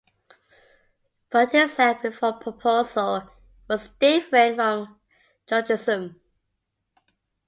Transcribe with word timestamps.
But 1.29 1.51
his 1.51 1.77
land 1.77 2.03
reform 2.03 2.39
proposal 2.39 3.29
was 3.67 3.87
different 3.99 4.55
from 4.55 4.99
Georgism. 5.47 6.15